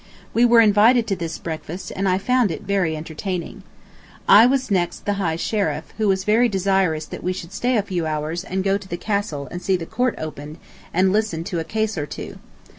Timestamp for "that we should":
7.05-7.53